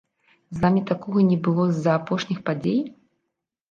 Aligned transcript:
З 0.57 0.63
вамі 0.63 0.81
такога 0.93 1.27
не 1.29 1.39
было 1.45 1.69
з-за 1.77 1.91
апошніх 2.01 2.39
падзей? 2.53 2.85